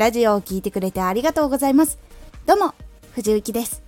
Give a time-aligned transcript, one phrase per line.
[0.00, 1.98] ラジオを聴いてくれてありがとうございます。
[2.46, 2.72] どうも、
[3.12, 3.82] 藤幸です。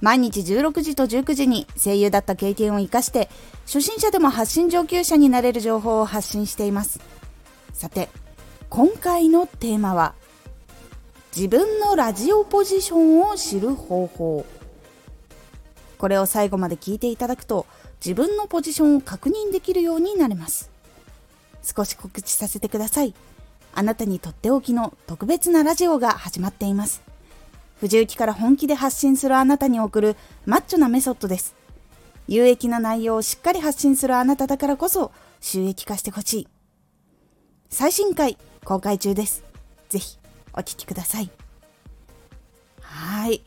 [0.00, 3.28] 毎日16時と19時に声優だった経験を活かして、
[3.64, 7.00] 初心者でも発信上級者になれる情報を発信しています。
[7.72, 8.08] さて、
[8.70, 10.14] 今回のテーマは、
[11.34, 14.46] 自分のラジオポジションを知る方法。
[15.98, 20.70] これを最後まで聞いていただくと、自分のポジションを確認できるようになれます。
[21.64, 23.12] 少し告知させてください。
[23.76, 27.02] あなたにとっておきの特別なラジオが始まっています。
[27.78, 31.54] 藤雪から本気で発信するあなたに送るマッチョなメソッドです。
[32.26, 36.48] 有益な内容をしっかり発信するあなただからこそ収益化してほしい。
[37.68, 39.44] 最新回公開中です。
[39.90, 40.18] ぜひ
[40.54, 41.30] お聴きください。
[42.80, 43.42] はい。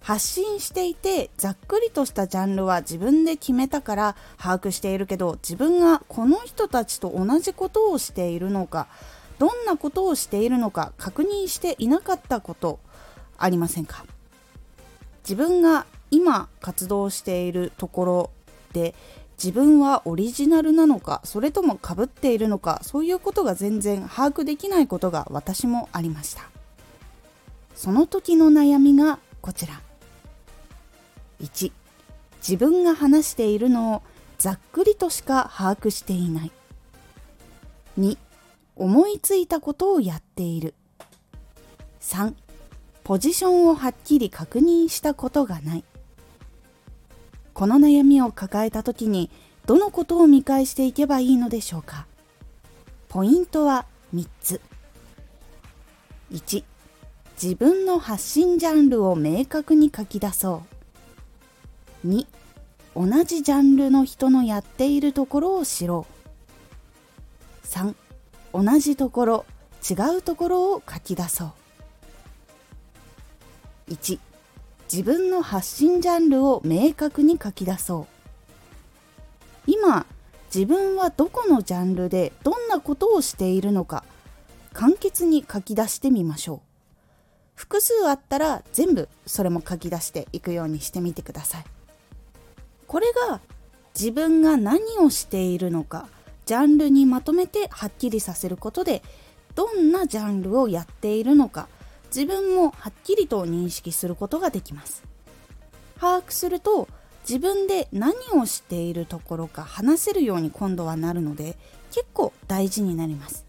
[0.00, 8.86] 発信していてざっくりとしたジャンルは自分で決めたから把握しているけど自分がこの人たちと同じことをしているのか
[9.38, 12.78] どんなことをしているのか確認していなかったこと
[13.36, 14.04] ありませんか？
[15.22, 18.30] 自分が今活動しているところ
[18.72, 18.94] で
[19.42, 26.42] 自分はオリジナルなのかそれともかぶっているのかそういうことが全然把握できないことが私もありました。
[27.74, 29.80] その時の悩みがこちら。
[31.42, 31.72] 1
[32.38, 34.02] 自分が話しているのを
[34.38, 36.52] ざっくりとしか把握していない。
[37.98, 38.16] 2
[38.76, 40.74] 思いついたことをやっている。
[42.00, 42.34] 3
[43.04, 45.84] ポジションをはっきり確認したことがない。
[47.52, 49.30] この悩みを抱えた時に
[49.66, 52.06] どのことを見返していけばいいのでしょうか。
[53.08, 54.60] ポイントは3つ。
[56.32, 56.64] 1
[57.40, 60.62] 自分の発信ジャンルを明確に書き出そ
[62.04, 62.08] う。
[62.08, 62.26] 2
[62.96, 66.06] 同じジャンルの人のやっているところを知ろ
[67.64, 67.66] う。
[67.66, 67.94] 3
[68.54, 69.46] 同じところ
[69.82, 71.52] 違うところを書き出そう。
[73.90, 74.18] 1
[74.90, 78.06] 自分の発信ジャンルを明確に書き出そう。
[79.66, 80.06] 今
[80.54, 84.04] 自分はどこのジャンルでどんなことをしているのか
[84.72, 86.60] 簡潔に書き出してみましょう。
[87.56, 91.64] 複数あったら全部それも書き出していくようにしてみてください。
[92.86, 93.40] これが
[93.98, 96.06] 自分が何をしているのか
[96.46, 99.02] ジャンルにまとめてはっきりさせることで
[99.54, 101.68] どんなジャンルをやっているのか
[102.06, 105.02] 自分もはっきりと認識することができます。
[105.98, 106.88] 把握すると
[107.28, 111.56] 自分で何をしているところか話せるように今度はなるので
[111.90, 113.46] 結構大事になります。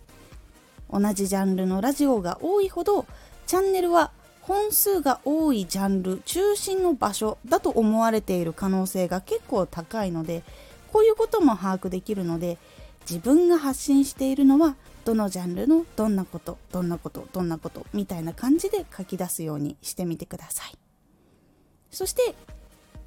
[0.89, 3.05] 同じジャンルのラジオが多いほど
[3.45, 10.43] チャンネルは本数が多いジャンル中心の場所だと思われている可能性が結構高いので
[10.93, 12.57] こういうことも把握できるので
[13.09, 20.77] 自分が発信しているのはどのジャンルのどんなことどんなことどんなことみたいな感じで書き出すようにしてみてください
[21.91, 22.35] そして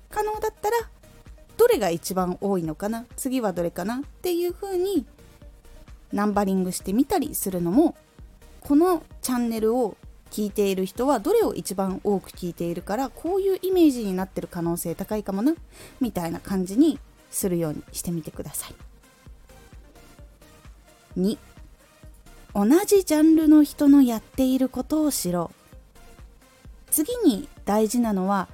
[0.09, 0.77] 可能だったら
[1.57, 5.05] どれが一番多いのかな次はどれかなっていう風に
[6.13, 7.97] ナンバリングしてみたりするのも
[8.61, 9.97] このチャンネルを
[10.31, 15.55] 聞いている人はどれを一番多く聞いているからこういうイメージになってる可能性高いかもな
[16.01, 16.99] みたいな感じに
[17.31, 18.88] するようにしてみてください。
[21.19, 21.37] 2
[22.55, 26.91] 同じジャンルの人のやっていることを知ろう。
[26.91, 28.49] 次に大事なのは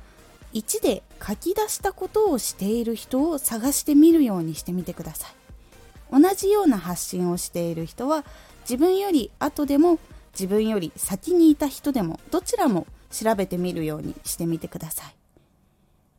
[0.53, 5.33] 1で書き出したことをしている人を探してみるようにしてみてください。
[6.11, 8.25] 同じような発信をしている人は
[8.63, 9.99] 自分より後でも
[10.33, 15.15] 自分より先にいた人でもどちらも調べてみるようにしてみてください。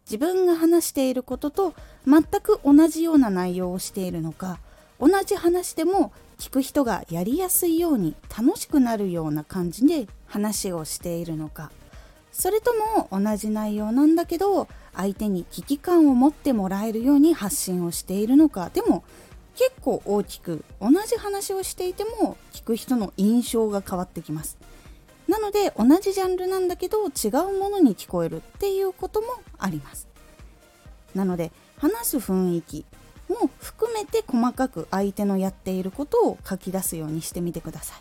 [0.05, 1.73] 自分が話していることと
[2.05, 4.59] 全く同じような内容をしているのか
[4.99, 11.71] 同じ話でも聞く人がやりやすいように楽しくなるような感じで話をしているのか。
[12.31, 18.69] それとも同じ内容なんだけど相手に危機感を持ってもらえるように発信をしているのか。
[18.73, 19.03] でも
[19.55, 24.57] 結構大きく同じ話をしていても聞く人の印象が変わってきます。
[25.29, 29.27] なので同じジャンルなんだけど違うものに聞こえるっていうことも
[29.57, 30.07] あります。
[31.15, 32.85] なので話す雰囲気
[33.29, 37.99] も含めて細かく相手のやっていることを書き出すようにしてみてください。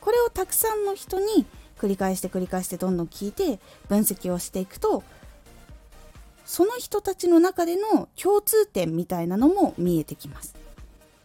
[0.00, 1.46] これをたくさんの人に
[1.78, 5.02] 繰り返して繰り返してどんどん聞いて分析をしていくと
[6.44, 10.54] その人たちの中での共通点みたいなのも見えてきます。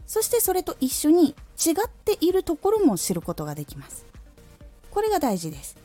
[0.07, 4.05] そしてそれと一緒に違っているところも知ることができます。
[4.89, 5.77] これが大事です。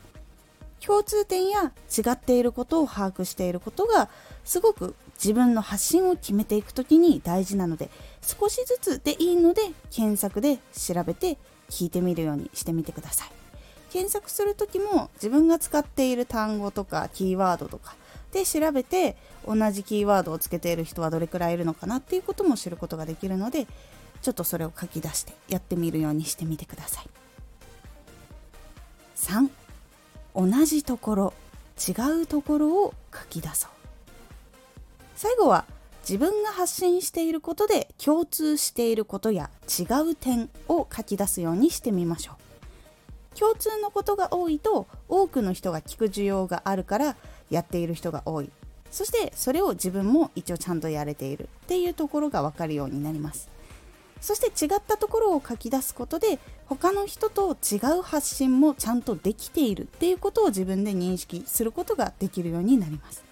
[0.79, 4.09] 共通点や違っていることを把握していることが
[4.43, 7.89] すごく自分の発信を決めていく時に大事なので
[8.21, 11.37] 少しずつでいいので検索で調べて
[11.69, 13.29] 聞いてみるようにしてみてください。
[13.91, 17.95] 検索する時も自分が使っている単語とかキーワードとか
[18.33, 19.15] で調べて
[19.47, 23.67] 同じキーワードをつけている人はどれくらいいるのかなっていうことも知ることができるので
[24.21, 27.09] ちょっとそれを書き出してやってみるようにしてみてください。
[29.15, 29.49] 3
[30.35, 31.33] 同じところ
[31.87, 33.74] 違うところを書き出そう。
[35.15, 35.65] 最後は
[36.01, 43.37] 自分が発信していることで共通していることや違う点を書き出すようにしてみましょう。
[43.37, 47.15] 共通のことが多いと多くの人が聞く需要があるから
[47.49, 48.49] やっている人が多い。
[48.91, 53.49] そしてそれを自分も一応ちゃんとやれているっていうところが分かるようになります。
[54.21, 63.23] そして違ったところを書き出すことで他の人と違う発信もちゃんとできているっていうことを自分で認識することができるようになります。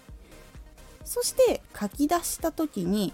[1.04, 3.12] そして書き出した時に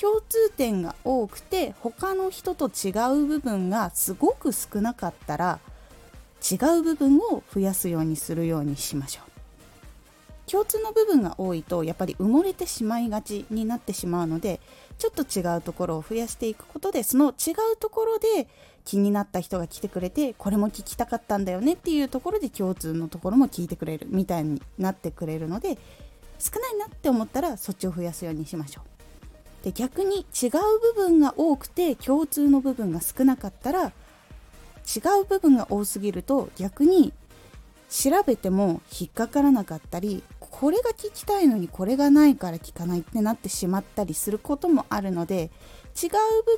[0.00, 2.90] 共通点が多くて他の人と違
[3.22, 5.60] う部分がすごく少なかったら
[6.50, 9.30] 違う部分を増やすようにするようにしましょう。
[10.50, 14.58] 共通の部分が多いとやっぱり埋もれてしまいがちになってしまうので
[14.98, 18.48] ちょっと違うところを増やしていくことでその違うところで
[18.84, 25.78] 気になった人が来てくれてこれも聞きたかったんだよねっていうところで共通のところも聞いてくれるみたいになってくれるので
[26.40, 29.64] 少ないなって思ったらそっちを増やすようにしましょう。
[29.64, 30.50] で逆に違う
[30.94, 33.92] 部分が多くて共通の部分が少なかったら違
[35.22, 37.12] う部分が多すぎると逆に
[37.90, 45.50] 調べても引っかからなかったりこれが聞きたいのにこれがないから聞かないってなってしまったりすることもあるので
[46.00, 46.10] 違う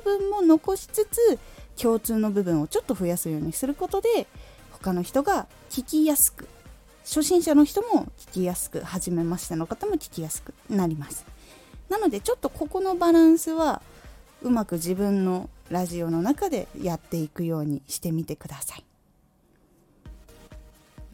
[0.03, 1.39] 部分も残しつつ
[1.75, 4.27] 共通の部分をちょっと増やすようにすることで
[4.71, 6.47] 他の人が聞きやすく
[7.03, 11.25] 初心者の人も聞きやすく初めましての方も聞きやすくなります。
[11.89, 13.81] なのでちょっとここのバランスは
[14.41, 18.83] うまく自分のラジオの中でやっていくようにしてみてください。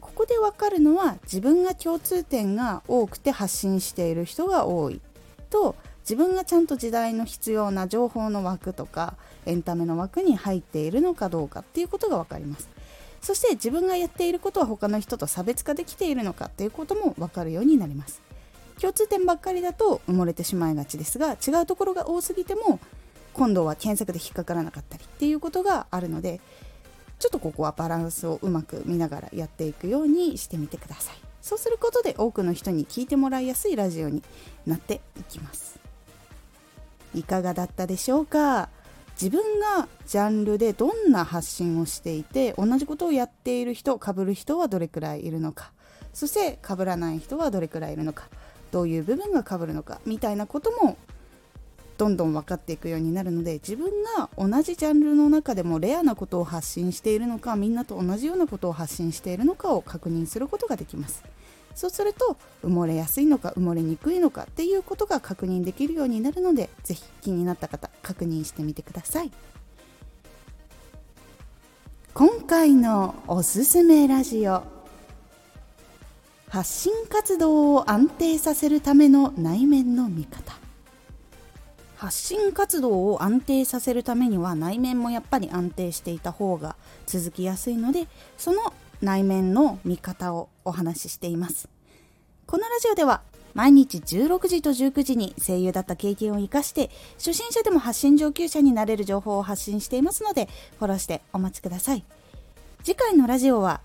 [0.00, 5.00] ここで分かるのは自分が共通点が多くて発信している人が多い。
[5.48, 9.14] と自分がちゃんと時代の必要な情報の枠とか
[9.46, 12.68] エンタメの枠に入っているのかどうかっていうことが分かります。
[13.20, 18.22] そして自分がやっていることは他の人と差別化できているのかっていうことも分かるようになります。
[18.80, 22.80] 共通点ばっかりだと埋もれてしまいがちですが違うところが多すぎても
[23.34, 26.40] 今度は検索で引っかからなかったりっていうことがあるので
[27.18, 31.14] ちょっとここはバランスをうまく見ながらやっていくようにしてみてください。
[31.42, 34.22] そうすることで多くの人に聞いてもらいやすいラジオに
[34.66, 35.78] なっていきます。
[37.14, 38.70] いかがだったでしょうか？
[39.20, 45.72] 自分がジャンルでどんな発信をしていて同じことをやっている人かぶる人はどれくらいいるのか
[46.14, 48.28] そしてかぶらない人はどれくらいいるのか
[48.72, 50.96] どういう部分がかぶるのかみたいなことも
[51.98, 61.22] どんどん分かっていくようになるので自分が同じジャンルの中でもレアなことを発信しているのかみんなと同じようなことを発信しているのかを確認することができます。
[61.80, 69.30] そうすると埋もれやすいのか埋もれにくいのかっていうことが確認できるようになるので是非気になった方確認してみてください。
[72.12, 74.62] 今回のおすすめラジオ
[76.50, 80.52] 発信活動を安定させるための内面の見方。
[81.96, 88.06] 発信活動を安定させるためには内面もやっぱり安定していた方が続きやすいので
[88.36, 91.68] その内面の見方をお話ししています。
[92.46, 93.22] このラジオでは
[93.54, 102.04] 毎日16時と19時に声優だった経験を生かして初心者でも発信上級者になれる情報を発信していますのでフォローしてお待ちください。
[102.82, 103.80] 次回のラジオは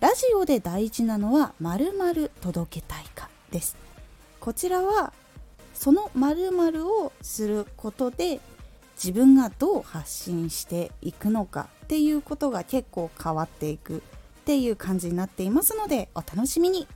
[0.00, 3.76] ラジオで大事なのは〇〇届けたいかです。
[4.40, 5.12] こちらは
[5.72, 8.40] その〇〇をすることで
[8.96, 14.02] 自分がどう発信していくのかっていうことが結構変わっていく
[14.44, 16.86] っていう感じになっていますのでお楽しみに。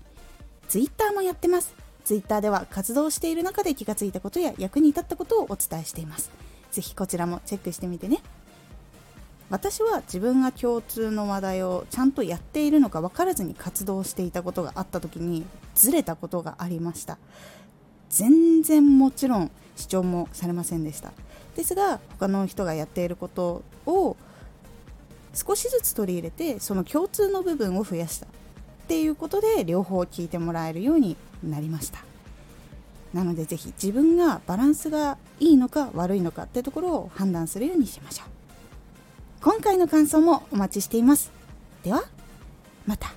[0.69, 1.75] Twitter もやってます。
[2.05, 6.31] Twitter では活動している中で気がついたことや役に立ったことをお伝えしています。
[6.71, 8.19] 是非こちらもチェックしてみてね。
[9.49, 17.17] 私は自分が共通の話題をちゃんとやっているのか分からずに活動していたことがあった時にずれたことがありました。
[18.11, 21.12] 全然もちろん主張もされませんでした。
[21.57, 24.19] ですが他の人がやっていることを
[25.38, 28.28] 少しずつ取り入れてその共通の部分を増やしたっ
[28.88, 32.04] ていうことで両方聞いてもらえるようになりました。
[33.14, 38.28] なので是非自分がバランスがいいのか悪いのかってところを判断するようにしましょう。
[39.40, 41.30] 今回の感想もお待ちしています。
[41.85, 42.02] では
[42.87, 43.12] また。